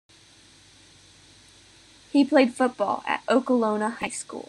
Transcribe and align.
He 2.11 2.25
played 2.25 2.55
football 2.55 3.03
at 3.05 3.23
Okolona 3.27 3.97
High 3.97 4.09
School. 4.09 4.39